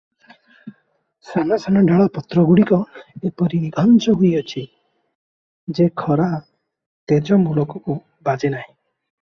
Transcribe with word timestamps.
ସାନ 1.31 1.57
ସାନ 1.65 1.83
ଡାଳ 1.89 2.07
ପତ୍ରଗୁଡିକ 2.15 2.79
ଏପରି 3.31 3.59
ନିଘଞ୍ଚ 3.65 4.15
ହୋଇଅଛି 4.23 4.65
ଯେ, 5.81 5.89
ଖରା 6.03 6.31
ତେଜ 7.13 7.41
ମୂଳକୁ 7.47 8.01
ବାଜେ 8.31 8.53
ନାହିଁ। 8.57 8.69